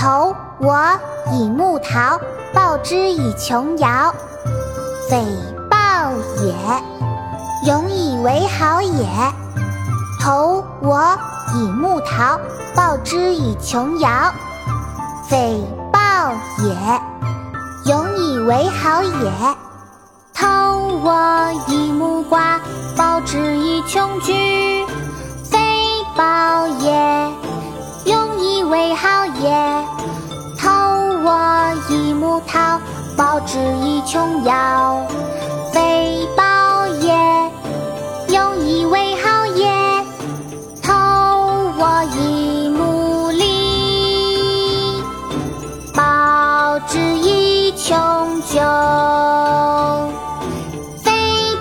[0.00, 0.98] 投我
[1.30, 2.18] 以木桃
[2.54, 4.14] 报之以琼瑶，
[5.10, 5.22] 匪
[5.68, 5.76] 报
[6.42, 6.54] 也，
[7.70, 9.06] 永以为好也。
[10.18, 11.18] 投我
[11.54, 12.40] 以木桃
[12.74, 14.32] 报之以琼瑶，
[15.28, 16.32] 匪报
[16.64, 19.30] 也，永以为好也。
[20.32, 20.46] 投
[21.04, 22.58] 我以木瓜
[22.96, 24.86] 报之以琼琚，
[25.44, 25.58] 匪
[26.16, 26.59] 报
[33.40, 35.02] 报之以琼瑶，
[35.72, 37.10] 非报也，
[38.28, 39.66] 永以为好也。
[40.82, 40.92] 投
[41.78, 45.02] 我以木梨
[45.94, 47.96] 报之以琼
[48.42, 48.60] 酒。
[51.02, 51.56] 永以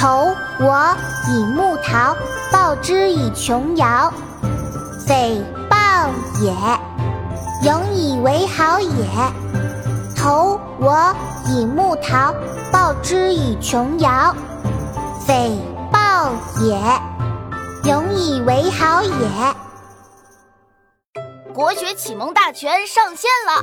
[0.00, 0.96] 投我
[1.28, 2.16] 以木桃
[2.50, 4.10] 报之以琼瑶，
[5.06, 5.76] 匪报
[6.40, 6.50] 也，
[7.68, 8.88] 永以为好也。
[10.16, 11.14] 投我
[11.48, 12.34] 以木桃
[12.72, 14.34] 报之以琼瑶，
[15.26, 15.54] 匪
[15.92, 16.30] 报
[16.62, 16.80] 也，
[17.84, 19.10] 永以为好也。
[21.52, 23.62] 国学启蒙大全上线了！